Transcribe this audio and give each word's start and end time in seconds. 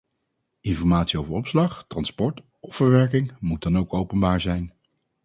Informatie 0.61 1.19
over 1.19 1.33
opslag, 1.33 1.85
transport 1.87 2.41
of 2.59 2.75
verwerking 2.75 3.31
moet 3.39 3.61
dan 3.61 3.77
ook 3.77 3.93
openbaar 3.93 4.41
zijn. 4.41 4.73